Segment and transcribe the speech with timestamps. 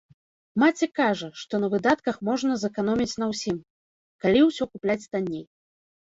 [0.61, 3.57] Маці кажа, што на выдатках можна зэканоміць на ўсім,
[4.25, 5.45] калі ўсе купляць танней.